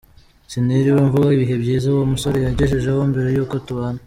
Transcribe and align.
Siniriwe 0.51 0.99
mvuga 1.07 1.27
ibihe 1.35 1.55
byiza 1.63 1.85
uwo 1.87 2.03
musore 2.11 2.37
yangejejeho 2.45 3.01
mbere 3.11 3.29
y’uko 3.35 3.55
tubana. 3.65 3.99